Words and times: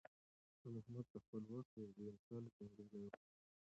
شاه 0.59 0.71
محمود 0.75 1.05
د 1.11 1.15
خپل 1.23 1.43
وخت 1.53 1.71
یو 1.75 1.87
بې 1.97 2.07
مثاله 2.15 2.47
جنګیالی 2.57 2.97
و. 3.09 3.19